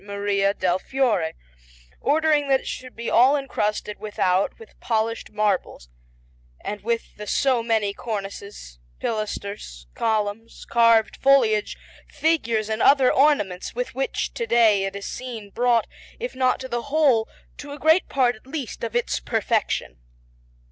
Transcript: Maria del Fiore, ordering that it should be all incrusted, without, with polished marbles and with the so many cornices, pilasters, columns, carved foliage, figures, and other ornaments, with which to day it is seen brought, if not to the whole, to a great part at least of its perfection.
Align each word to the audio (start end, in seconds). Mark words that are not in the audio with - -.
Maria 0.03 0.51
del 0.55 0.79
Fiore, 0.79 1.33
ordering 2.01 2.47
that 2.47 2.61
it 2.61 2.67
should 2.67 2.95
be 2.95 3.07
all 3.07 3.35
incrusted, 3.35 3.99
without, 3.99 4.57
with 4.57 4.79
polished 4.79 5.29
marbles 5.29 5.89
and 6.61 6.81
with 6.81 7.15
the 7.17 7.27
so 7.27 7.61
many 7.61 7.93
cornices, 7.93 8.79
pilasters, 8.99 9.85
columns, 9.93 10.65
carved 10.67 11.17
foliage, 11.17 11.77
figures, 12.07 12.67
and 12.67 12.81
other 12.81 13.11
ornaments, 13.13 13.75
with 13.75 13.93
which 13.93 14.33
to 14.33 14.47
day 14.47 14.85
it 14.85 14.95
is 14.95 15.05
seen 15.05 15.51
brought, 15.51 15.85
if 16.19 16.33
not 16.33 16.59
to 16.59 16.67
the 16.67 16.81
whole, 16.89 17.29
to 17.55 17.71
a 17.71 17.77
great 17.77 18.09
part 18.09 18.35
at 18.35 18.47
least 18.47 18.83
of 18.83 18.95
its 18.95 19.19
perfection. 19.19 19.97